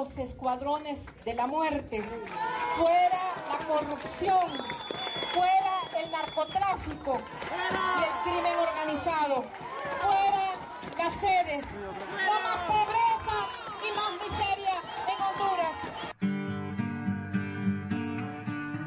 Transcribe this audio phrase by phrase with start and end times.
[0.00, 0.96] los escuadrones
[1.26, 2.02] de la muerte,
[2.78, 4.48] fuera la corrupción,
[5.34, 7.18] fuera el narcotráfico
[7.50, 9.44] y el crimen organizado,
[10.00, 10.56] fuera
[10.96, 11.64] las sedes,
[12.26, 13.38] no más pobreza
[13.84, 14.76] y más miseria
[15.12, 15.76] en Honduras.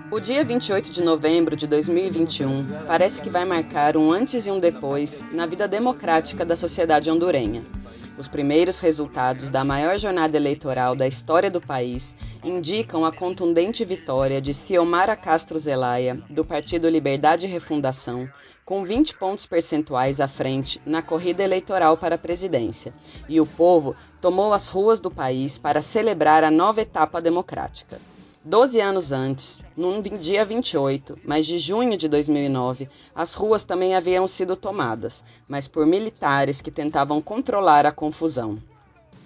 [0.09, 4.59] O dia 28 de novembro de 2021 parece que vai marcar um antes e um
[4.59, 7.82] depois na vida democrática da sociedade hondurenha.
[8.15, 14.39] Os primeiros resultados da maior jornada eleitoral da história do país indicam a contundente vitória
[14.39, 18.29] de Ciomara Castro Zelaya, do Partido Liberdade e Refundação,
[18.63, 22.93] com 20 pontos percentuais à frente na corrida eleitoral para a presidência,
[23.27, 27.99] e o povo tomou as ruas do país para celebrar a nova etapa democrática.
[28.45, 34.27] Doze anos antes, num dia 28, mas de junho de 2009, as ruas também haviam
[34.27, 38.61] sido tomadas, mas por militares que tentavam controlar a confusão.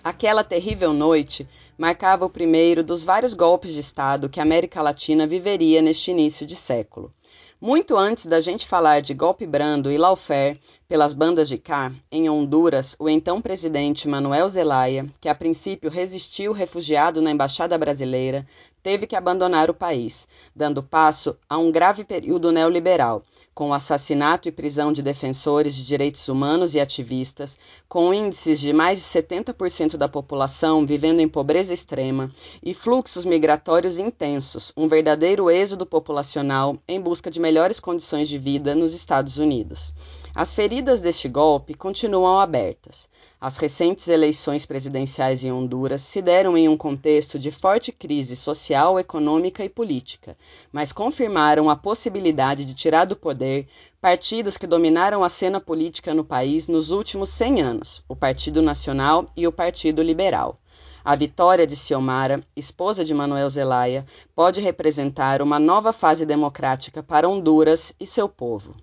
[0.04, 5.26] Aquela terrível noite marcava o primeiro dos vários golpes de Estado que a América Latina
[5.26, 7.12] viveria neste início de século.
[7.60, 12.30] Muito antes da gente falar de golpe brando e lawfare pelas bandas de cá, em
[12.30, 18.46] Honduras, o então presidente Manuel Zelaya, que a princípio resistiu refugiado na embaixada brasileira,
[18.84, 23.24] teve que abandonar o país, dando passo a um grave período neoliberal,
[23.58, 27.58] com assassinato e prisão de defensores de direitos humanos e ativistas,
[27.90, 33.98] com índices de mais de 70% da população vivendo em pobreza extrema e fluxos migratórios
[33.98, 39.92] intensos, um verdadeiro êxodo populacional em busca de melhores condições de vida nos Estados Unidos.
[40.38, 43.10] As feridas deste golpe continuam abertas.
[43.42, 49.00] As recentes eleições presidenciais em Honduras se deram em um contexto de forte crise social,
[49.00, 50.38] econômica e política,
[50.72, 53.68] mas confirmaram a possibilidade de tirar do poder
[54.00, 59.26] partidos que dominaram a cena política no país nos últimos 100 anos, o Partido Nacional
[59.36, 60.60] e o Partido Liberal.
[61.04, 67.28] A vitória de Ciomara, esposa de Manuel Zelaya, pode representar uma nova fase democrática para
[67.28, 68.76] Honduras e seu povo.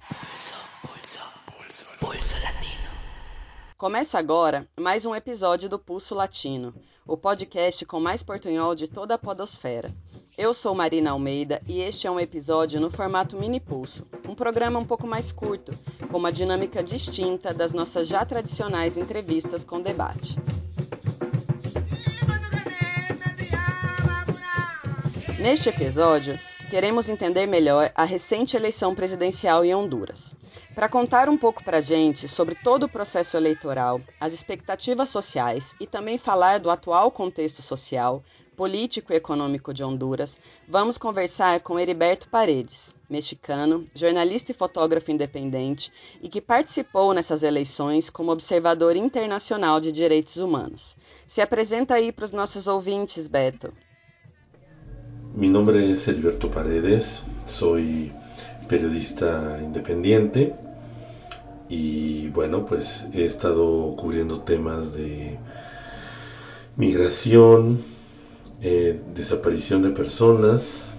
[0.85, 1.24] Pulso
[1.77, 2.89] Latino.
[3.77, 6.73] Começa agora mais um episódio do Pulso Latino,
[7.05, 9.91] o podcast com mais portunhol de toda a podosfera.
[10.39, 14.79] Eu sou Marina Almeida e este é um episódio no formato mini pulso, um programa
[14.79, 15.73] um pouco mais curto,
[16.09, 20.39] com uma dinâmica distinta das nossas já tradicionais entrevistas com debate.
[25.41, 26.39] Neste episódio,
[26.71, 30.35] queremos entender melhor a recente eleição presidencial em Honduras.
[30.75, 35.75] Para contar um pouco para a gente sobre todo o processo eleitoral, as expectativas sociais
[35.79, 38.25] e também falar do atual contexto social,
[38.57, 45.93] político e econômico de Honduras, vamos conversar com Heriberto Paredes, mexicano, jornalista e fotógrafo independente
[46.23, 50.97] e que participou nessas eleições como observador internacional de direitos humanos.
[51.27, 53.73] Se apresenta aí para os nossos ouvintes, Beto.
[55.37, 58.13] Mi nombre es Heriberto Paredes, soy
[58.69, 60.55] periodista independiente
[61.69, 65.37] y bueno, pues he estado cubriendo temas de
[66.77, 67.83] migración,
[68.63, 70.95] eh, desaparición de personas,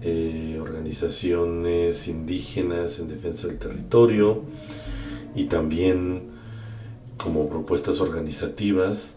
[0.00, 4.44] eh, organizaciones indígenas en defensa del territorio
[5.34, 6.22] y también
[7.22, 9.16] como propuestas organizativas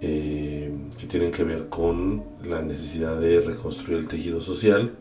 [0.00, 4.92] eh, que tienen que ver con la necesidad de reconstruir el tejido social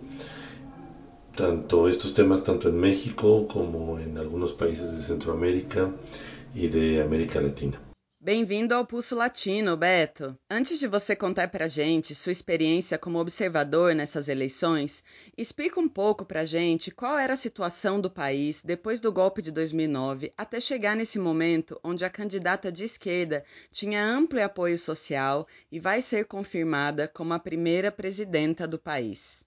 [1.37, 5.93] tanto estos temas tanto en México como en algunos países de Centroamérica
[6.55, 7.86] e de América Latina.
[8.27, 10.37] Bem-vindo ao Pulso Latino, Beto.
[10.51, 15.01] Antes de você contar para a gente sua experiência como observador nessas eleições,
[15.37, 19.41] explica um pouco para a gente qual era a situação do país depois do golpe
[19.41, 25.47] de 2009 até chegar nesse momento onde a candidata de esquerda tinha amplo apoio social
[25.71, 29.46] e vai ser confirmada como a primeira presidenta do país.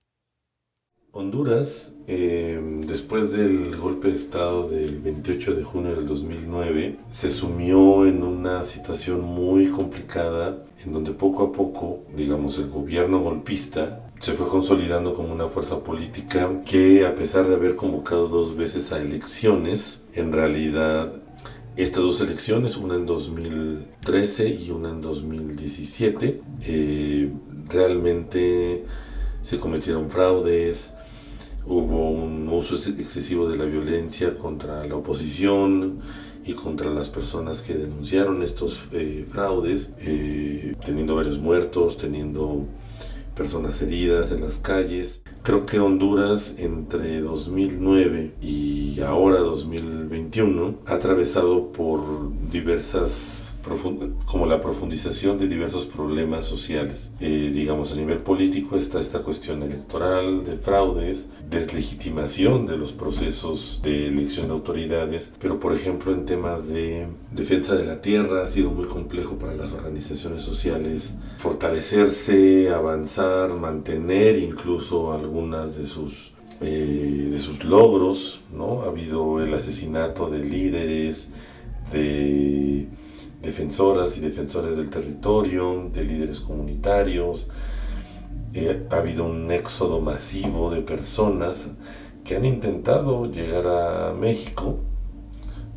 [1.12, 8.06] Honduras, eh, después del golpe de Estado del 28 de junio del 2009, se sumió
[8.06, 14.35] en una situación muy complicada en donde poco a poco, digamos, el gobierno golpista se
[14.35, 19.00] fue consolidando como una fuerza política que a pesar de haber convocado dos veces a
[19.00, 21.11] elecciones, en realidad
[21.76, 27.32] estas dos elecciones, una en 2013 y una en 2017, eh,
[27.69, 28.85] realmente
[29.43, 30.94] se cometieron fraudes,
[31.67, 35.99] hubo un uso excesivo de la violencia contra la oposición
[36.45, 42.67] y contra las personas que denunciaron estos eh, fraudes, eh, teniendo varios muertos, teniendo
[43.40, 45.22] personas heridas en las calles.
[45.42, 52.02] Creo que Honduras entre 2009 y ahora 2021 ha atravesado por
[52.50, 53.56] diversas,
[54.26, 57.14] como la profundización de diversos problemas sociales.
[57.20, 63.81] Eh, digamos, a nivel político está esta cuestión electoral, de fraudes, deslegitimación de los procesos
[63.82, 68.48] de elección de autoridades, pero por ejemplo en temas de defensa de la tierra ha
[68.48, 77.29] sido muy complejo para las organizaciones sociales fortalecerse, avanzar, mantener incluso algunas de sus eh,
[77.31, 78.82] de sus logros, ¿no?
[78.82, 81.31] Ha habido el asesinato de líderes,
[81.91, 82.87] de
[83.41, 87.49] defensoras y defensores del territorio, de líderes comunitarios,
[88.53, 91.69] eh, ha habido un éxodo masivo de personas
[92.25, 94.79] que han intentado llegar a México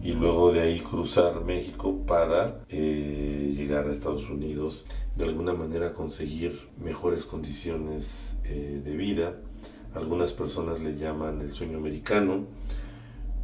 [0.04, 5.94] y luego de ahí cruzar México para eh, llegar a Estados Unidos, de alguna manera
[5.94, 9.38] conseguir mejores condiciones de vida
[9.96, 12.46] algunas personas le llaman el sueño americano,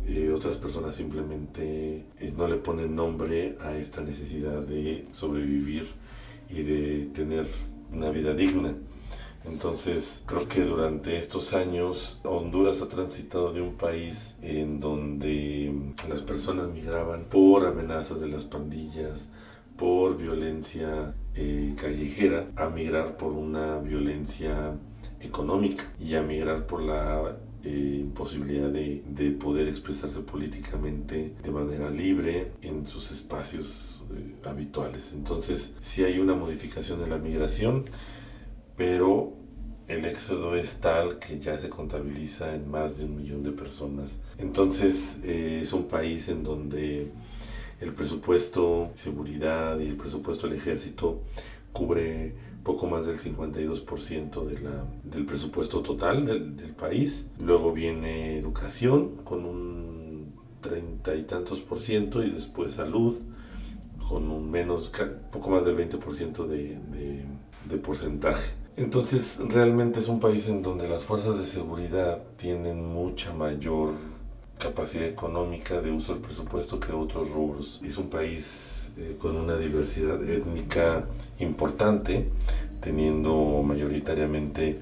[0.07, 5.87] eh, otras personas simplemente eh, no le ponen nombre a esta necesidad de sobrevivir
[6.49, 7.45] y de tener
[7.91, 8.75] una vida digna.
[9.45, 16.21] Entonces, creo que durante estos años Honduras ha transitado de un país en donde las
[16.23, 19.29] personas migraban por amenazas de las pandillas,
[19.77, 24.77] por violencia eh, callejera, a migrar por una violencia
[25.21, 31.89] económica y a migrar por la eh, imposibilidad de, de, poder expresarse políticamente de manera
[31.89, 35.13] libre en sus espacios eh, habituales.
[35.13, 37.85] Entonces, sí hay una modificación de la migración,
[38.75, 39.33] pero
[39.89, 44.19] el éxodo es tal que ya se contabiliza en más de un millón de personas.
[44.37, 47.11] Entonces, eh, es un país en donde
[47.81, 51.21] el presupuesto seguridad y el presupuesto del ejército
[51.71, 57.31] cubre poco más del 52% de la, del presupuesto total del, del, país.
[57.39, 63.15] Luego viene educación con un treinta y tantos por ciento y después salud
[64.07, 64.91] con un menos,
[65.31, 67.25] poco más del 20% de, de,
[67.69, 68.51] de porcentaje.
[68.75, 73.91] Entonces realmente es un país en donde las fuerzas de seguridad tienen mucha mayor
[74.59, 77.79] capacidad económica de uso del presupuesto que otros rubros.
[77.83, 81.05] Es un país eh, con una diversidad étnica
[81.39, 82.29] importante,
[82.81, 84.79] teniendo mayoritariamente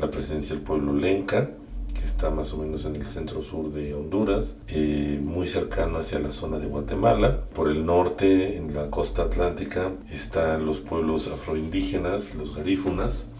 [0.00, 1.50] la presencia del pueblo lenca,
[1.92, 6.18] que está más o menos en el centro sur de Honduras, eh, muy cercano hacia
[6.20, 7.44] la zona de Guatemala.
[7.54, 13.34] Por el norte, en la costa atlántica, están los pueblos afroindígenas, los garífunas,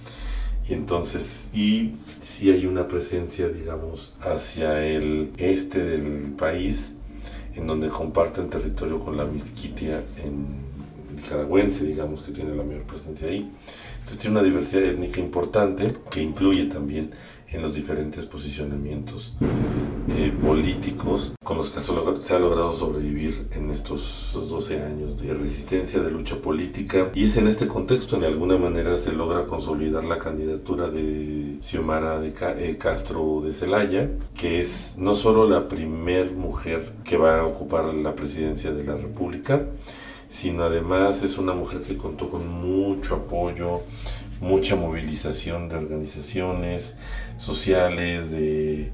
[0.68, 6.96] y entonces, y si hay una presencia, digamos, hacia el este del país,
[7.54, 10.68] en donde comparten territorio con la Misquitia en
[11.16, 13.50] nicaragüense, digamos, que tiene la mayor presencia ahí.
[13.94, 17.10] Entonces tiene una diversidad étnica importante que influye también
[17.50, 19.36] en los diferentes posicionamientos
[20.10, 26.00] eh, políticos con los que se ha logrado sobrevivir en estos 12 años de resistencia,
[26.00, 27.10] de lucha política.
[27.14, 32.20] Y es en este contexto, en alguna manera, se logra consolidar la candidatura de Xiomara
[32.20, 37.46] de eh, Castro de Celaya, que es no solo la primer mujer que va a
[37.46, 39.66] ocupar la presidencia de la República,
[40.28, 43.82] sino además es una mujer que contó con mucho apoyo,
[44.40, 46.98] mucha movilización de organizaciones
[47.36, 48.90] sociales, de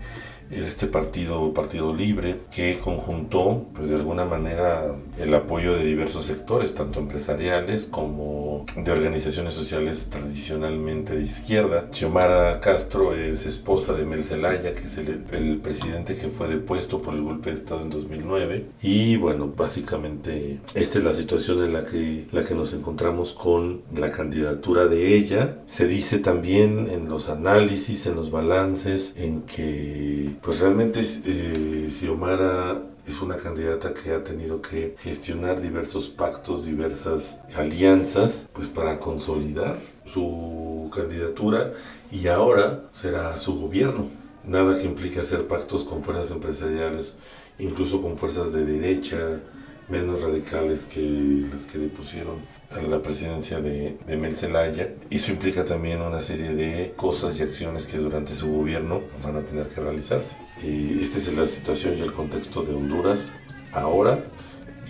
[0.50, 6.74] este partido, Partido Libre, que conjuntó, pues de alguna manera, el apoyo de diversos sectores,
[6.74, 11.88] tanto empresariales como de organizaciones sociales tradicionalmente de izquierda.
[11.90, 17.02] Xiomara Castro es esposa de Mel Zelaya, que es el, el presidente que fue depuesto
[17.02, 18.66] por el golpe de Estado en 2009.
[18.82, 23.82] Y bueno, básicamente esta es la situación en la que, la que nos encontramos con
[23.96, 25.58] la candidatura de ella.
[25.66, 32.82] Se dice también en los análisis, en los balances, en que pues realmente eh, Xiomara
[33.06, 39.78] es una candidata que ha tenido que gestionar diversos pactos, diversas alianzas, pues para consolidar
[40.04, 41.72] su candidatura
[42.10, 44.08] y ahora será su gobierno.
[44.44, 47.16] Nada que implique hacer pactos con fuerzas empresariales,
[47.58, 49.40] incluso con fuerzas de derecha,
[49.88, 54.94] menos radicales que las que depusieron a la presidencia de, de Mel Zelaya.
[55.10, 59.42] Eso implica también una serie de cosas y acciones que durante su gobierno van a
[59.42, 60.36] tener que realizarse.
[60.62, 63.34] Y esta es la situación y el contexto de Honduras
[63.72, 64.24] ahora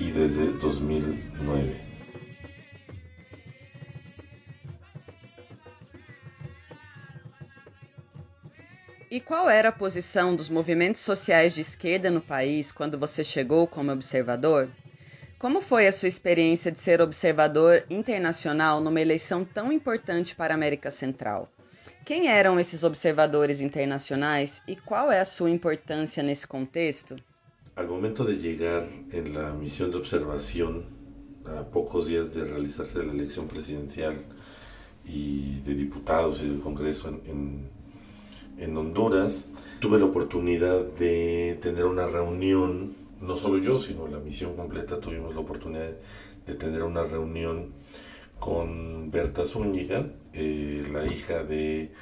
[0.01, 1.85] y desde 2009.
[9.11, 13.65] E qual era a posição dos movimentos sociais de esquerda no país quando você chegou
[13.65, 14.69] como observador?
[15.45, 20.57] Como foi a sua experiência de ser observador internacional numa eleição tão importante para a
[20.57, 21.53] América Central?
[22.03, 27.15] Quem eram esses observadores internacionais e qual é a sua importância nesse contexto?
[27.77, 30.87] Al momento de llegar en la misión de observación,
[31.45, 34.17] a pocos días de realizarse la elección presidencial
[35.05, 37.71] y de diputados y del Congreso en, en,
[38.57, 44.55] en Honduras, tuve la oportunidad de tener una reunión, no solo yo, sino la misión
[44.57, 45.91] completa, tuvimos la oportunidad
[46.47, 47.73] de tener una reunión
[48.39, 51.93] con Berta Zúñiga, eh, la hija de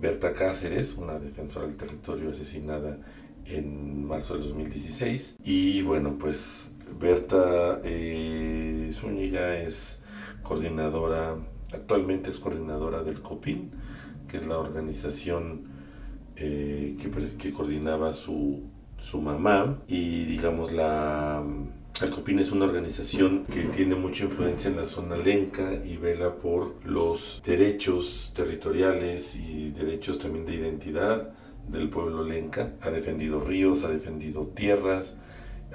[0.00, 2.98] Berta Cáceres, una defensora del territorio asesinada
[3.46, 5.36] en marzo del 2016.
[5.44, 10.02] Y bueno, pues Berta eh, Zúñiga es
[10.42, 11.36] coordinadora,
[11.72, 13.70] actualmente es coordinadora del COPIN,
[14.28, 15.68] que es la organización
[16.36, 18.64] eh, que, que, coordinaba su,
[19.04, 21.44] su mamá y digamos la
[22.00, 26.84] Alcopin es una organización que tiene mucha influencia en la zona lenca y vela por
[26.84, 31.30] los derechos territoriales y derechos también de identidad
[31.68, 32.72] del pueblo lenca.
[32.80, 35.18] Ha defendido ríos, ha defendido tierras,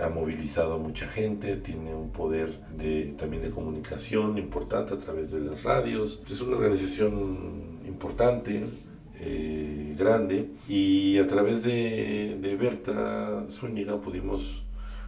[0.01, 5.31] ha movilizado a mucha gente, tiene un poder de, también de comunicación importante a través
[5.31, 6.21] de las radios.
[6.29, 8.65] Es una organización importante,
[9.19, 14.65] eh, grande, y a través de, de Berta Zúñiga pudimos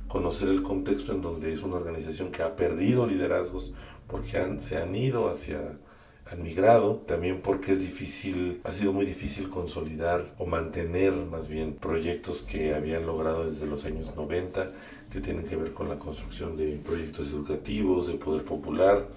[0.07, 3.73] conocer el contexto en donde es una organización que ha perdido liderazgos
[4.07, 5.77] porque han, se han ido hacia
[6.29, 11.73] han migrado, también porque es difícil, ha sido muy difícil consolidar o mantener más bien
[11.73, 14.71] proyectos que habían logrado desde los años 90,
[15.11, 19.07] que tienen que ver con la construcción de proyectos educativos, de poder popular,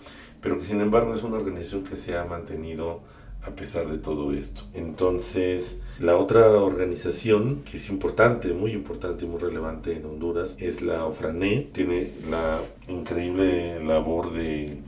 [0.41, 3.03] pero que sin embargo es una organización que se ha mantenido
[3.47, 4.63] a pesar de todo esto.
[4.75, 10.83] Entonces, la otra organización que es importante, muy importante y muy relevante en Honduras es
[10.83, 11.69] la OFRANE.
[11.73, 14.79] Tiene la increíble labor de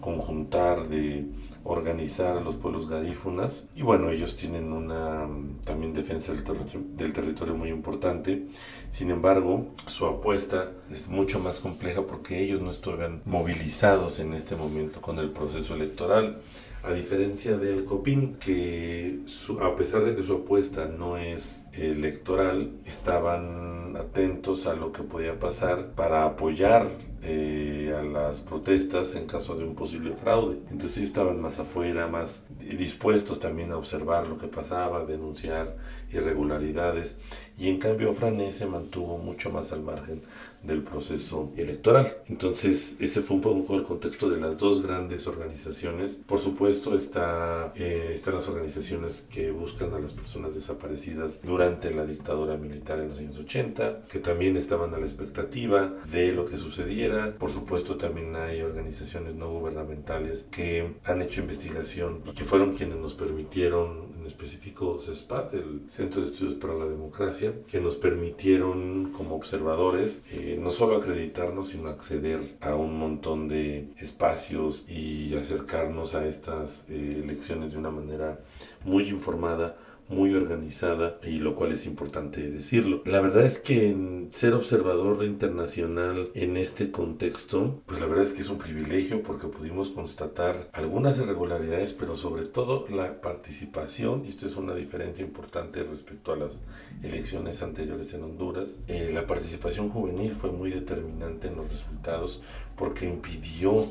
[0.00, 1.24] conjuntar, de
[1.66, 3.68] organizar a los pueblos garífunas.
[3.74, 5.28] Y bueno ellos tienen una
[5.64, 8.46] también defensa del, ter del, territorio muy importante.
[8.88, 14.56] Sin embargo su apuesta es mucho más compleja porque ellos no estaban movilizados en este
[14.56, 16.40] momento con el proceso electoral.
[16.82, 19.18] A diferencia del COPIN, que
[19.60, 25.36] a pesar de que su apuesta no es electoral, estaban atentos a lo que podía
[25.40, 26.86] pasar para apoyar
[27.22, 30.58] eh, a las protestas en caso de un posible fraude.
[30.70, 35.76] Entonces ellos estaban más afuera, más dispuestos también a observar lo que pasaba, denunciar
[36.12, 37.16] irregularidades.
[37.58, 40.22] Y en cambio Frané se mantuvo mucho más al margen
[40.62, 42.16] del proceso electoral.
[42.28, 46.20] Entonces, ese fue un poco el contexto de las dos grandes organizaciones.
[46.26, 52.06] Por supuesto, está, eh, están las organizaciones que buscan a las personas desaparecidas durante la
[52.06, 56.56] dictadura militar en los años 80, que también estaban a la expectativa de lo que
[56.56, 57.36] sucediera.
[57.38, 62.96] Por supuesto, también hay organizaciones no gubernamentales que han hecho investigación y que fueron quienes
[62.96, 69.34] nos permitieron específico CESPAT, el Centro de Estudios para la Democracia, que nos permitieron como
[69.34, 76.26] observadores eh, no solo acreditarnos, sino acceder a un montón de espacios y acercarnos a
[76.26, 78.38] estas eh, elecciones de una manera
[78.84, 79.76] muy informada
[80.08, 83.02] muy organizada y lo cual es importante decirlo.
[83.04, 88.40] La verdad es que ser observador internacional en este contexto, pues la verdad es que
[88.40, 94.46] es un privilegio porque pudimos constatar algunas irregularidades, pero sobre todo la participación, y esto
[94.46, 96.62] es una diferencia importante respecto a las
[97.02, 102.42] elecciones anteriores en Honduras, eh, la participación juvenil fue muy determinante en los resultados
[102.76, 103.86] porque impidió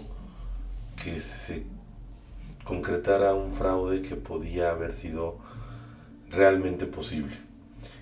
[1.04, 1.64] que se
[2.64, 5.38] concretara un fraude que podía haber sido
[6.32, 7.34] realmente posible.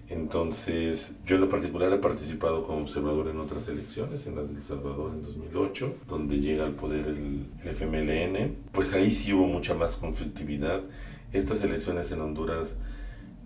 [0.09, 4.55] Entonces, yo en lo particular he participado como observador en otras elecciones, en las de
[4.55, 8.55] El Salvador en 2008, donde llega al poder el, el, FMLN.
[8.71, 10.81] Pues ahí sí hubo mucha más conflictividad.
[11.31, 12.79] Estas elecciones en Honduras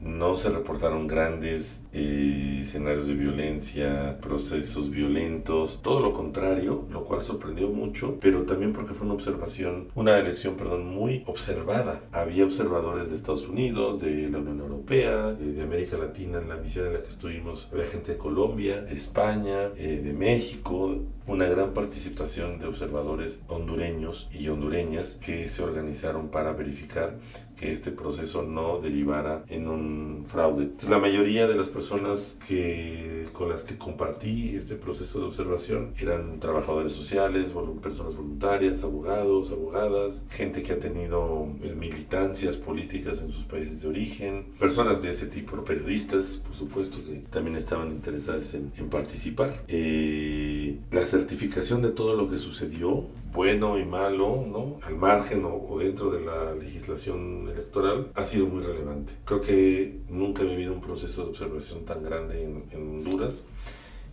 [0.01, 7.21] no se reportaron grandes eh, escenarios de violencia, procesos violentos, todo lo contrario, lo cual
[7.21, 12.01] sorprendió mucho, pero también porque fue una observación, una elección, perdón, muy observada.
[12.11, 16.87] Había observadores de Estados Unidos, de la Unión Europea, de, América Latina en la misión
[16.87, 21.73] en la que estuvimos, había gente de Colombia, de España, eh, de México, una gran
[21.73, 27.17] participación de observadores hondureños y hondureñas que se organizaron para verificar
[27.57, 30.69] que este proceso no derivara en un fraude.
[30.89, 36.39] la mayoría de las personas que, con las que compartí este proceso de observación eran
[36.39, 43.43] trabajadores sociales, personas voluntarias, abogados, abogadas, gente que ha tenido eh, militancias políticas en sus
[43.43, 48.71] países de origen, personas de ese tipo, periodistas, por supuesto, que también estaban interesadas en,
[48.77, 49.63] en participar.
[49.67, 53.05] Eh, las certificación de todo lo que sucedió,
[53.37, 54.79] bueno y malo, ¿no?
[54.81, 59.13] al margen o, dentro de la legislación electoral, ha sido muy relevante.
[59.25, 63.43] Creo que nunca he vivido un proceso de observación tan grande en, Honduras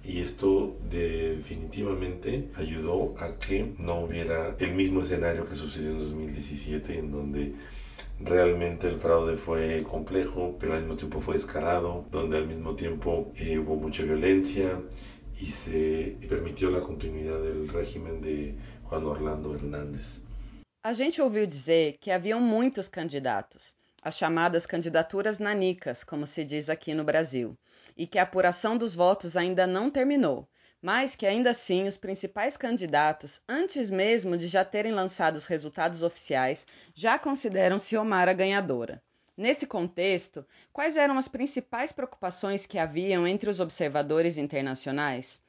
[0.05, 6.99] y esto definitivamente ayudó a que no hubiera el mismo escenario que sucedió en 2017
[6.99, 7.55] en donde
[8.21, 13.33] realmente el fraude fue complejo pero al mismo tiempo fue descarado donde al mismo tiempo
[13.37, 14.83] eh, hubo mucha violencia
[15.41, 18.55] y se permitió la continuidad del régimen de
[18.95, 20.23] Juan Orlando Hernández.
[20.81, 26.71] A gente ouviu dizer que haviam muitos candidatos, as chamadas candidaturas nanicas, como se diz
[26.71, 27.59] aqui no Brasil,
[27.97, 30.49] e que a apuração dos votos ainda não terminou,
[30.81, 36.05] mas que ainda assim os principais candidatos, antes mesmo de já terem lançado os resultados
[36.05, 39.03] oficiais, já consideram Ciomara ganhadora.
[39.37, 45.43] Nesse contexto, quais eram as principais preocupações que haviam entre os observadores internacionais?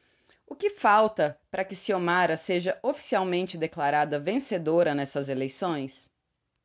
[0.48, 6.12] O que falta para que Ciomara seja oficialmente declarada vencedora nessas eleições?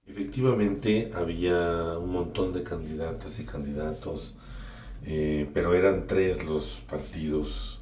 [0.06, 4.38] Efectivamente, había un montón de candidatas y candidatos,
[5.04, 5.72] eh, pero
[6.06, 7.80] tres los partidos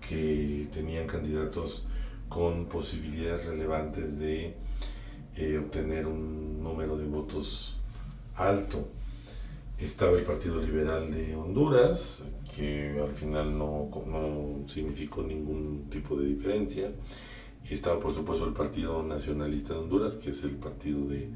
[0.00, 1.86] que tenían candidatos
[2.28, 4.54] con posibilidades relevantes de
[5.36, 6.06] eh, obtener
[6.62, 7.76] número de votos
[8.34, 8.97] alto.
[9.78, 12.22] Estaba el Partido Liberal de Honduras,
[12.54, 16.92] que al final no, no significó ningún tipo de diferencia.
[17.70, 21.30] Estaba por supuesto el Partido Nacionalista de Honduras, que es el partido de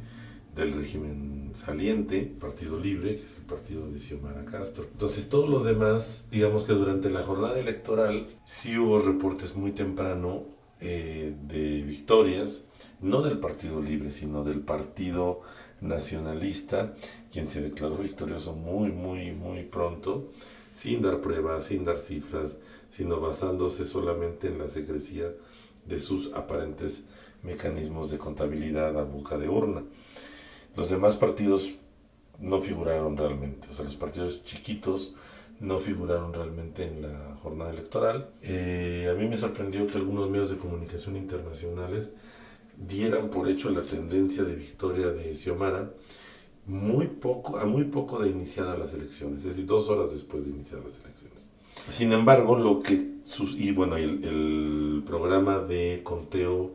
[0.54, 4.86] del régimen saliente, Partido Libre, que es el partido de Xiomara Castro.
[4.92, 10.44] Entonces todos los demás, digamos que durante la jornada electoral sí hubo reportes muy temprano
[10.80, 12.64] eh, de victorias,
[13.00, 15.40] no del Partido Libre, sino del Partido
[15.82, 16.94] Nacionalista,
[17.32, 20.30] quien se declaró victorioso muy, muy, muy pronto,
[20.72, 22.58] sin dar pruebas, sin dar cifras,
[22.88, 25.26] sino basándose solamente en la secrecía
[25.86, 27.02] de sus aparentes
[27.42, 29.82] mecanismos de contabilidad a boca de urna.
[30.76, 31.74] Los demás partidos
[32.38, 35.14] no figuraron realmente, o sea, los partidos chiquitos
[35.60, 38.30] no figuraron realmente en la jornada electoral.
[38.42, 42.14] Eh, a mí me sorprendió que algunos medios de comunicación internacionales
[42.76, 45.92] dieran por hecho la tendencia de victoria de Xiomara
[46.66, 50.50] muy poco, a muy poco de iniciadas las elecciones, es decir, dos horas después de
[50.50, 51.50] iniciar las elecciones.
[51.88, 56.70] Sin embargo, lo que sus, y bueno, el, el programa de conteo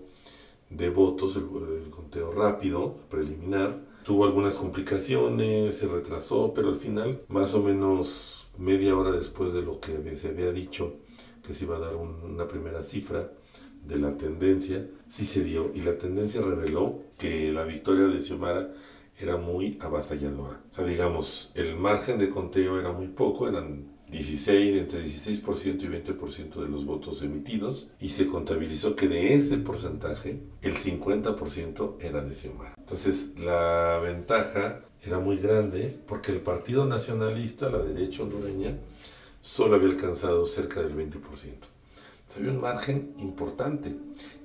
[0.69, 7.53] de votos, el conteo rápido, preliminar, tuvo algunas complicaciones, se retrasó, pero al final, más
[7.53, 10.95] o menos media hora después de lo que se había dicho,
[11.45, 13.31] que se iba a dar una primera cifra
[13.87, 18.73] de la tendencia, sí se dio y la tendencia reveló que la victoria de Xiomara
[19.19, 20.61] era muy avasalladora.
[20.69, 25.87] O sea, digamos, el margen de conteo era muy poco, eran 16, entre 16% y
[25.87, 32.21] 20% de los votos emitidos y se contabilizó que de ese porcentaje el 50% era
[32.23, 32.75] de Xiomara.
[32.77, 38.77] Entonces la ventaja era muy grande porque el Partido Nacionalista, la derecha hondureña,
[39.41, 41.19] solo había alcanzado cerca del 20%.
[42.35, 43.95] Había un margen importante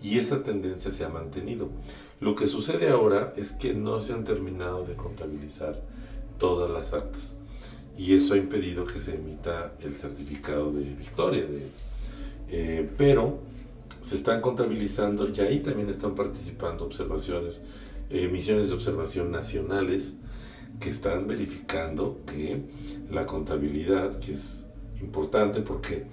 [0.02, 1.68] y esa tendencia se ha mantenido.
[2.20, 5.82] Lo que sucede ahora es que no se han terminado de contabilizar
[6.38, 7.36] todas las actas
[7.98, 11.44] y eso ha impedido que se emita el certificado de victoria.
[11.44, 11.68] De,
[12.48, 13.40] eh, pero
[14.00, 17.56] se están contabilizando y ahí también están participando observaciones,
[18.30, 20.18] misiones de observación nacionales
[20.80, 22.62] que están verificando que
[23.10, 24.66] la contabilidad, que es
[25.00, 26.06] importante porque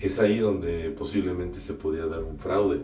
[0.00, 2.82] es ahí donde posiblemente se podía dar un fraude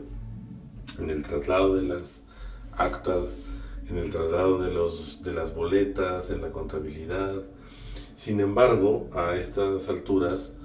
[0.99, 2.25] en el traslado de las
[2.73, 3.39] actas,
[3.89, 7.35] en el traslado de, los, de las boletas, en la contabilidad,
[8.17, 10.57] sin embargo, a estas alturas,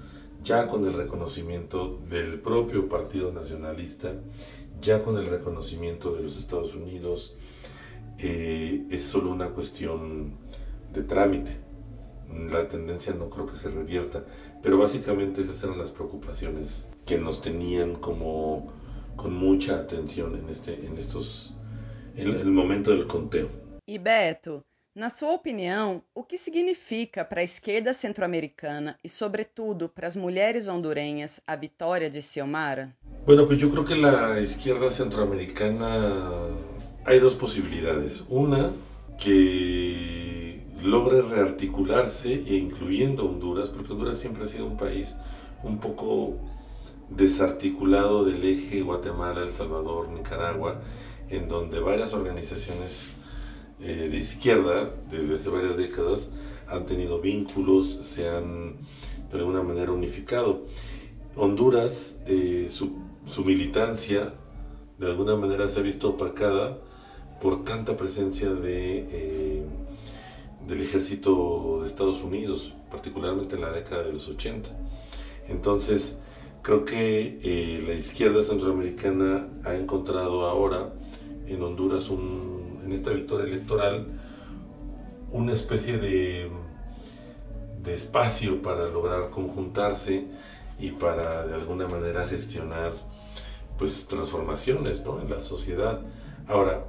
[0.43, 4.13] ya con el reconocimiento del propio Partido Nacionalista,
[4.81, 7.35] ya con el reconocimiento de los Estados Unidos,
[8.19, 10.37] eh, es solo una cuestión
[10.93, 11.57] de trámite.
[12.51, 14.23] La tendencia no creo que se revierta,
[14.61, 18.71] pero básicamente esas eran las preocupaciones que nos tenían como
[19.15, 21.55] con mucha atención en este, en estos,
[22.15, 23.49] en el momento del conteo.
[23.85, 24.63] Y Beto,
[24.93, 30.67] Na sua opinião, o que significa para a esquerda centro-americana e, sobretudo, para as mulheres
[30.67, 32.93] hondurenhas a vitória de Xiomara?
[33.25, 35.87] Bueno, pues yo creo que la izquierda centroamericana
[37.05, 38.25] hay dos posibilidades.
[38.27, 38.73] Una,
[39.17, 40.30] que
[40.83, 45.15] logre rearticularse, e incluyendo Honduras, porque Honduras siempre ha sido un país
[45.63, 46.37] un poco
[47.09, 50.81] desarticulado del eje Guatemala, El Salvador, Nicaragua,
[51.29, 53.09] en donde varias organizaciones
[53.81, 56.31] eh, de izquierda desde hace varias décadas
[56.67, 58.77] han tenido vínculos, se han
[59.31, 60.65] de alguna manera unificado.
[61.35, 64.33] Honduras, eh, su su militancia
[64.97, 66.77] de alguna manera se ha visto opacada
[67.41, 69.63] por tanta presencia de, eh,
[70.67, 74.69] del ejército de Estados Unidos, particularmente en la década de los 80.
[75.47, 76.19] Entonces,
[76.62, 80.93] creo que eh, la izquierda centroamericana ha encontrado ahora
[81.47, 84.08] en Honduras, un, en esta victoria electoral,
[85.32, 86.50] una especie de,
[87.84, 90.28] de espacio para lograr conjuntarse
[90.80, 92.91] y para de alguna manera gestionar
[93.78, 95.21] pues transformaciones ¿no?
[95.21, 96.02] en la sociedad.
[96.47, 96.86] Ahora,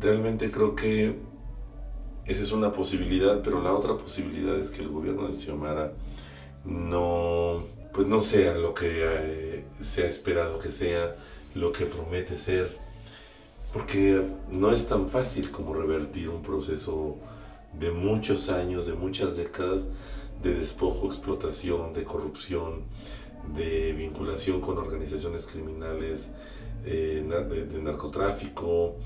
[0.00, 1.20] realmente creo que
[2.26, 5.92] esa es una posibilidad, pero la otra posibilidad es que el gobierno de Xiomara
[6.64, 11.16] no, pues no sea lo que eh, se ha esperado que sea,
[11.54, 12.68] lo que promete ser,
[13.72, 17.16] porque no es tan fácil como revertir un proceso
[17.78, 19.88] de muchos años, de muchas décadas
[20.42, 22.84] de despojo, explotación, de corrupción,
[23.54, 26.32] de vinculación con organizaciones criminales,
[26.84, 27.24] eh,
[27.70, 28.96] de, narcotráfico.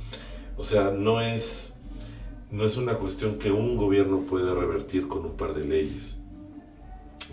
[0.56, 1.74] O sea, no es,
[2.50, 6.18] no es una cuestión que un gobierno pueda revertir con un par de leyes.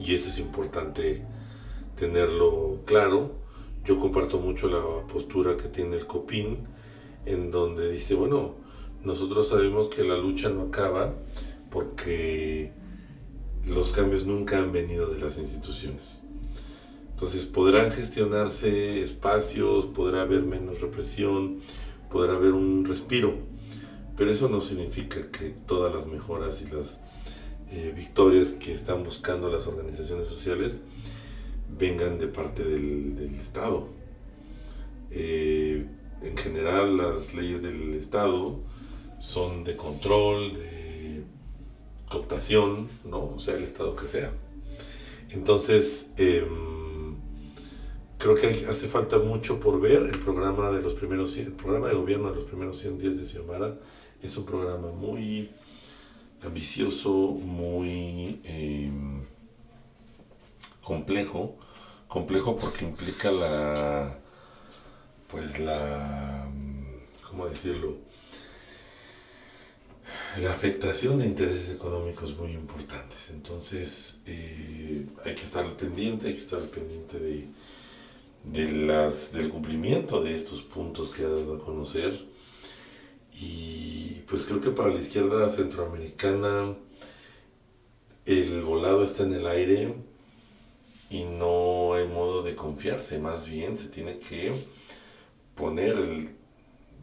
[0.01, 1.23] Y eso es importante
[1.95, 3.31] tenerlo claro.
[3.83, 6.59] Yo comparto mucho la postura que tiene el COPIN,
[7.25, 8.55] en donde dice, bueno,
[9.03, 11.13] nosotros sabemos que la lucha no acaba
[11.71, 12.71] porque
[13.67, 16.23] los cambios nunca han venido de las instituciones.
[17.11, 21.57] Entonces podrán gestionarse espacios, podrá haber menos represión,
[22.11, 23.39] podrá haber un respiro,
[24.17, 26.99] pero eso no significa que todas las mejoras y las
[27.71, 30.79] eh, victorias que están buscando las organizaciones sociales
[31.77, 33.87] vengan de parte del, Estado.
[35.11, 35.85] Eh,
[36.23, 38.59] en general las leyes del Estado
[39.19, 41.23] son de control, de
[42.09, 43.23] cooptación, ¿no?
[43.35, 44.33] O sea, el Estado que sea.
[45.29, 47.15] Entonces, em,
[48.17, 50.03] creo que hace falta mucho por ver.
[50.03, 53.25] El programa de los primeros el programa de gobierno de los primeros 100 días de
[53.25, 53.77] Xiomara
[54.21, 55.51] es un programa muy
[56.43, 59.23] ambicioso, muy em,
[60.81, 61.55] complejo,
[62.07, 64.17] complejo porque implica la,
[65.27, 66.47] pues la,
[67.29, 67.97] ¿cómo decirlo?
[70.41, 73.29] La afectación de intereses económicos muy importantes.
[73.31, 77.47] Entonces eh, hay que estar pendiente, hay que estar pendiente de,
[78.45, 82.36] de las, del cumplimiento de estos puntos que ha dado a conocer.
[83.39, 86.75] Y pues creo que para la izquierda centroamericana
[88.25, 89.95] el volado está en el aire
[91.09, 94.53] y no hay modo de confiarse, más bien se tiene que
[95.55, 96.29] poner el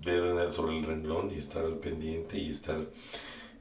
[0.03, 2.79] dedo sobre el renglón y estar al pendiente y estar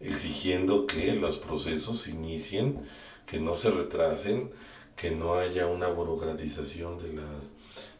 [0.01, 2.85] exigiendo que los procesos se inicien,
[3.25, 4.51] que no se retrasen,
[4.97, 7.51] que no haya una burocratización de las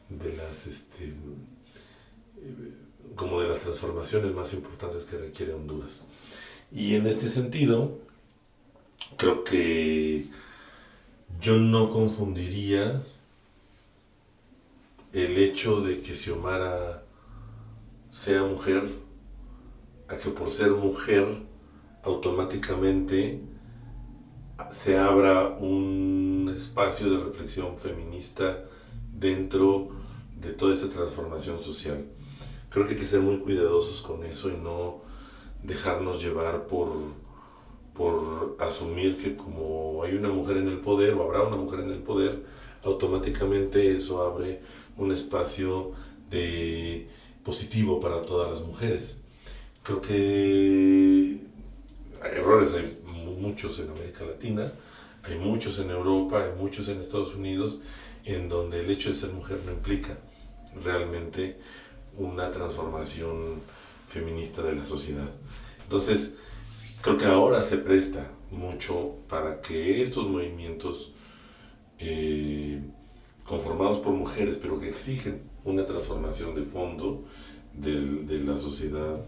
[0.09, 2.82] de las este eh,
[3.15, 6.05] como de las transformaciones más importantes que requiere Honduras.
[6.71, 7.99] Y en este sentido,
[9.17, 10.25] creo que
[11.39, 13.03] yo no confundiría
[15.11, 17.03] el hecho de que Xiomara
[18.09, 18.83] sea mujer
[20.09, 21.25] a que por ser mujer
[22.03, 23.41] automáticamente
[24.69, 28.65] se abra un espacio de reflexión feminista
[29.13, 29.89] dentro
[30.35, 32.05] de toda esa transformación social.
[32.73, 35.01] Creo que hay que ser muy cuidadosos con eso y no
[35.61, 36.89] dejarnos llevar por,
[37.93, 41.91] por asumir que como hay una mujer en el poder o habrá una mujer en
[41.91, 42.43] el poder,
[42.83, 44.61] automáticamente eso abre
[44.97, 45.91] un espacio
[46.31, 47.07] de
[47.43, 49.21] positivo para todas las mujeres.
[49.83, 51.41] Creo que
[52.23, 54.73] hay errores, hay muchos en América Latina,
[55.23, 57.81] hay muchos en Europa, hay muchos en Estados Unidos,
[58.25, 60.17] en donde el hecho de ser mujer no implica
[60.83, 61.59] realmente
[62.17, 63.61] una transformación
[64.07, 65.29] feminista de la sociedad.
[65.83, 66.37] Entonces,
[67.01, 71.13] creo que ahora se presta mucho para que estos movimientos
[71.99, 72.81] eh,
[73.45, 77.25] conformados por mujeres, pero que exigen una transformación de fondo
[77.73, 79.19] de, la sociedad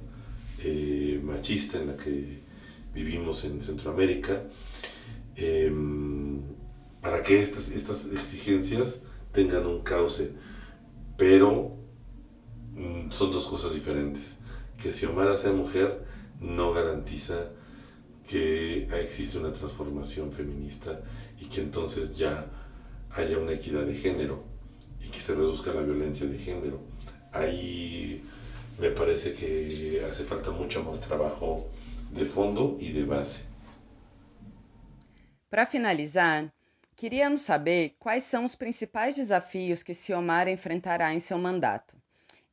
[0.63, 2.39] eh, machista en la que
[2.93, 4.43] vivimos en Centroamérica,
[5.35, 6.41] em,
[7.01, 10.31] para que estas, estas exigencias tengan un cauce.
[11.17, 11.84] Pero
[13.09, 14.39] son dos cosas diferentes.
[14.77, 16.05] Que si Omar sea mujer
[16.39, 17.49] no garantiza
[18.27, 20.99] que existe una transformación feminista
[21.39, 22.45] y que entonces ya
[23.11, 24.43] haya una equidad de género
[25.01, 26.81] y que se reduzca la violencia de género.
[27.31, 28.23] Ahí
[28.79, 31.69] me parece que hace falta mucho más trabajo
[32.11, 33.45] de fondo y de base.
[35.49, 36.51] Para finalizar,
[36.95, 41.95] queríamos saber quais são os principais desafios que Xiomara enfrentará em seu mandato.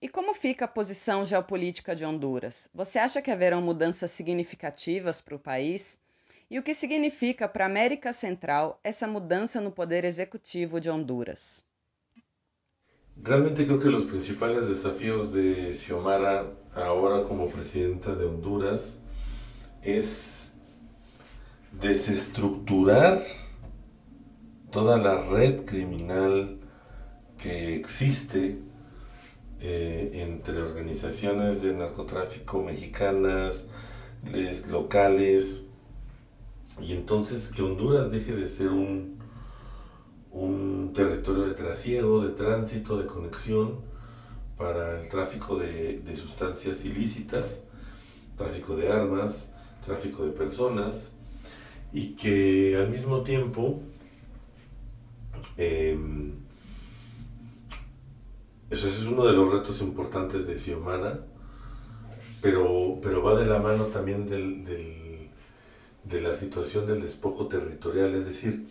[0.03, 2.69] E como fica a posição geopolítica de Honduras?
[2.75, 5.97] Você acha que haverão mudanças significativas para o país?
[6.51, 11.65] E o que significa para a América Central essa mudança no poder executivo de Honduras?
[13.25, 19.01] Realmente creo que los principales desafíos de Xiomara ahora como presidenta de Honduras
[19.85, 20.59] es
[21.71, 23.23] desestructurar
[24.73, 26.59] toda la red criminal
[27.39, 28.72] que existe
[29.63, 33.69] eh, entre organizaciones de narcotráfico mexicanas,
[34.71, 35.65] locales,
[36.81, 39.19] y entonces que Honduras deje de ser un,
[40.31, 43.81] un territorio de trasiego, de tránsito, de conexión
[44.57, 47.65] para el tráfico de, de sustancias ilícitas,
[48.37, 49.53] tráfico de armas,
[49.85, 51.13] tráfico de personas,
[51.93, 53.81] y que al mismo tiempo
[55.57, 56.42] em,
[58.73, 61.27] eso es uno de los retos importantes de Xiomara,
[62.41, 68.27] pero, pero va de la mano también del, de la situación del despojo territorial, es
[68.27, 68.67] decir,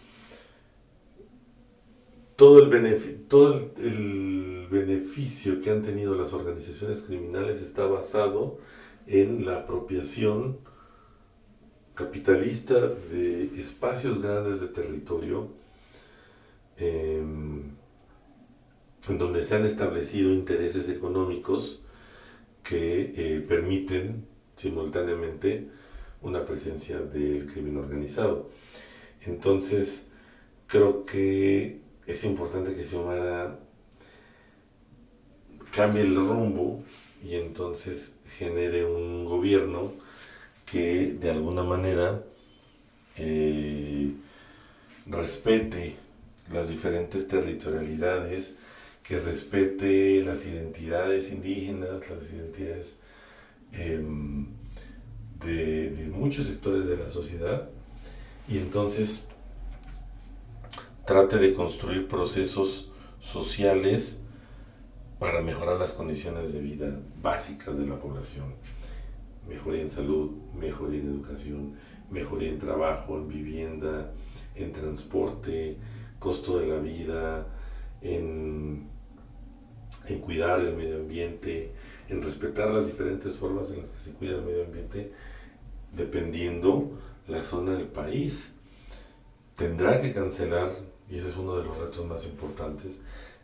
[2.36, 8.58] todo el, todo el beneficio que han tenido las organizaciones criminales está basado
[9.06, 10.58] en la apropiación
[11.94, 15.50] capitalista de espacios grandes de territorio
[16.78, 17.81] em,
[19.08, 21.84] en donde se han establecido intereses económicos
[22.64, 25.68] que eh, permiten simultáneamente
[26.22, 28.50] una presencia del crimen organizado.
[29.26, 30.10] Entonces,
[30.68, 33.60] creo que es importante que Xiomara
[35.72, 36.84] cambie el rumbo
[37.24, 39.92] y entonces genere un gobierno
[40.66, 42.24] que de alguna manera
[43.18, 44.12] eh,
[45.06, 45.96] respete
[46.52, 48.58] las diferentes territorialidades,
[49.04, 53.00] que respete las identidades indígenas, las identidades
[53.74, 54.48] em,
[55.44, 57.70] de, de, muchos sectores de la sociedad
[58.48, 59.28] y entonces
[61.06, 64.22] trate de construir procesos sociales
[65.20, 68.54] para mejorar las condiciones de vida básicas de la población.
[69.48, 71.76] Mejoría en salud, mejoría en educación,
[72.10, 74.12] mejoría en trabajo, en vivienda,
[74.56, 75.78] en transporte,
[76.20, 77.48] costo de la vida,
[78.02, 78.91] en,
[80.08, 81.72] en cuidar el medio ambiente,
[82.10, 85.12] en respetar las diferentes formas en las que se cuida el medio ambiente,
[85.96, 88.54] dependiendo la zona del país.
[89.56, 90.70] Tendrá que cancelar,
[91.10, 93.02] y ese es uno de los retos más importantes,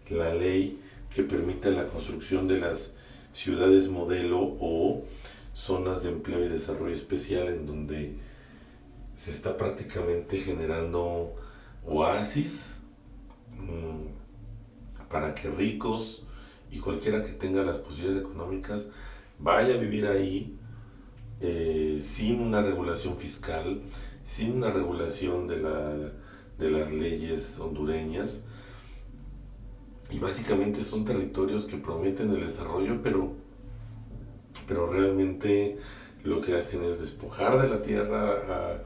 [0.09, 0.79] la ley
[1.13, 2.93] que permite la construcción de las
[3.33, 5.03] ciudades modelo o
[5.53, 8.15] zonas de empleo y desarrollo especial en donde
[9.15, 11.35] se está prácticamente generando
[11.85, 12.81] oasis
[13.57, 16.26] mm, para que ricos
[16.71, 18.89] y cualquiera que tenga las posibilidades económicas
[19.39, 20.57] vaya a vivir ahí
[21.41, 23.81] eh, sin una regulación fiscal,
[24.23, 25.93] sin una regulación de, la,
[26.57, 28.45] de las leyes hondureñas.
[30.09, 33.47] Y básicamente son territorios que prometen el desarrollo, pero
[34.67, 35.77] pero realmente
[36.23, 38.83] lo que hacen es despojar de la tierra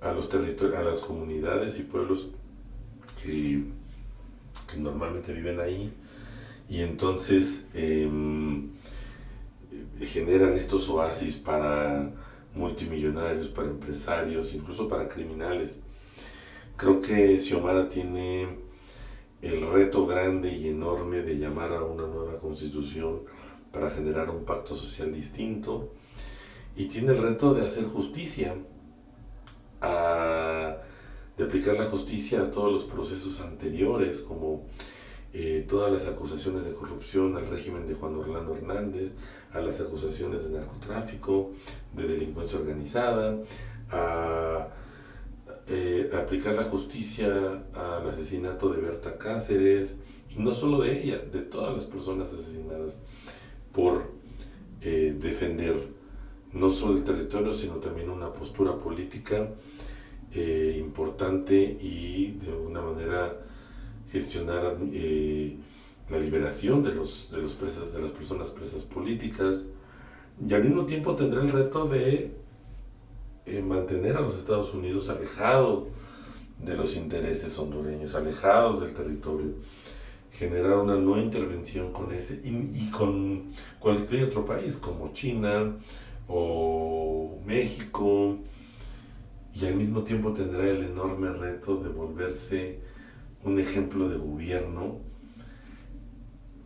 [0.00, 2.30] a, los territorios, a las comunidades y pueblos
[3.22, 3.64] que,
[4.78, 5.92] normalmente viven ahí
[6.68, 8.70] y entonces em,
[10.00, 12.12] generan estos oasis para
[12.54, 15.80] multimillonarios, para empresarios, incluso para criminales.
[16.76, 18.58] Creo que Xiomara tiene
[19.42, 23.22] el reto grande y enorme de llamar a una nueva constitución
[23.72, 25.92] para generar un pacto social distinto
[26.76, 28.54] y tiene el reto de hacer justicia,
[29.80, 34.64] de aplicar la justicia a todos los procesos anteriores, como
[35.34, 39.12] eh, todas las acusaciones de corrupción al régimen de Juan Orlando Hernández,
[39.52, 41.50] a las acusaciones de narcotráfico,
[41.94, 43.38] de delincuencia organizada,
[43.90, 44.68] a
[45.66, 47.26] eh, aplicar la justicia
[47.74, 49.98] al asesinato de Berta Cáceres,
[50.38, 53.02] no solo de ella, de todas las personas asesinadas
[53.72, 54.10] por
[54.80, 55.76] eh, defender
[56.54, 59.50] no solo el territorio, sino también una postura política
[60.78, 63.47] importante y de alguna manera
[64.10, 65.56] gestionar eh,
[66.08, 69.64] la liberación de, los, de, los presas, de las personas presas políticas
[70.46, 72.32] y al mismo tiempo tendrá el reto de
[73.62, 75.84] mantener a los Estados Unidos alejados
[76.64, 79.54] de los intereses hondureños, alejados del territorio
[80.38, 83.44] generar una nueva intervención con ese y, con
[83.80, 85.76] cualquier otro país como China
[86.28, 88.38] o México
[89.54, 92.78] y al mismo tiempo tendrá el enorme reto de volverse
[93.48, 94.98] un ejemplo de gobierno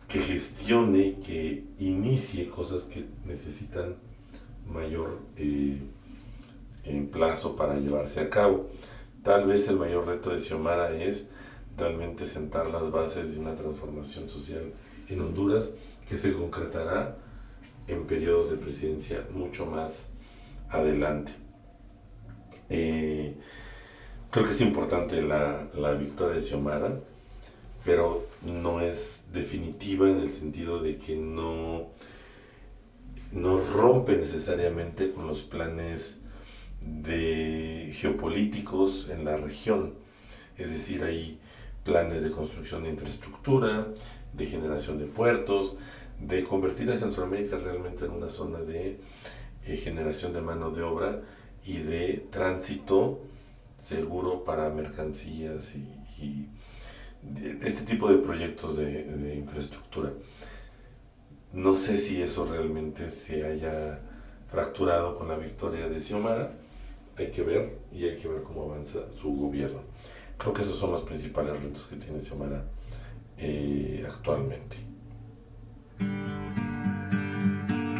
[0.07, 3.95] que gestione, que inicie cosas que necesitan
[4.67, 5.81] mayor eh,
[7.11, 8.69] plazo para llevarse a cabo.
[9.23, 11.29] Tal vez el mayor reto de Xiomara es
[11.77, 14.71] realmente sentar las bases de una transformación social
[15.09, 15.73] en Honduras
[16.07, 17.17] que se concretará
[17.87, 20.11] en periodos de presidencia mucho más
[20.69, 21.33] adelante.
[22.69, 23.37] Eh,
[24.33, 26.99] creo que es importante la, la victoria de Xiomara,
[27.85, 31.89] pero no es definitiva en el sentido de que no,
[33.31, 36.21] no rompe necesariamente con los planes
[36.81, 39.93] de geopolíticos en la región.
[40.57, 41.39] Es decir, hay
[41.83, 43.87] planes de construcción de infraestructura,
[44.33, 45.77] de generación de puertos,
[46.19, 48.99] de convertir a Centroamérica realmente en una zona de
[49.67, 51.21] eh, generación de mano de obra
[51.67, 53.21] y de tránsito
[53.77, 56.49] seguro para mercancías y,
[57.61, 60.11] este tipo de proyectos de, de, infraestructura.
[61.53, 64.01] No sé si eso realmente se haya
[64.47, 66.51] fracturado con la victoria de Xiomara,
[67.17, 69.81] hay que ver y hay que ver cómo avanza su gobierno.
[70.37, 72.65] Creo que esos son los principales retos que tiene Xiomara
[73.37, 74.77] eh, actualmente.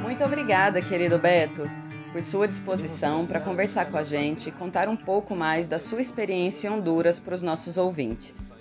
[0.01, 0.29] Muito
[0.87, 1.65] querido Beto,
[2.13, 5.99] por sua disposição para conversar com a gente e contar um pouco mais da sua
[5.99, 8.57] experiência em Honduras para os nossos ouvintes.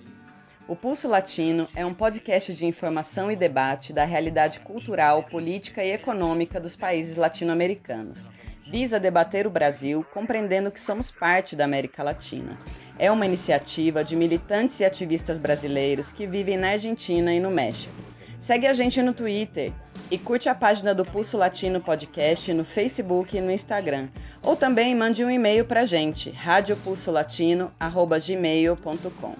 [0.66, 5.92] O Pulso Latino é um podcast de informação e debate da realidade cultural, política e
[5.92, 8.30] econômica dos países latino-americanos.
[8.70, 12.58] Visa debater o Brasil, compreendendo que somos parte da América Latina.
[12.98, 18.11] É uma iniciativa de militantes e ativistas brasileiros que vivem na Argentina e no México.
[18.42, 19.72] Segue a gente no Twitter
[20.10, 24.08] e curte a página do Pulso Latino Podcast no Facebook e no Instagram.
[24.42, 29.12] Ou também mande um e-mail para a gente, radiopulsolatino.gmail.com.
[29.12, 29.36] Pulso,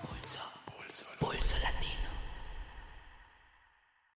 [0.00, 1.61] pulso, pulso, pulso.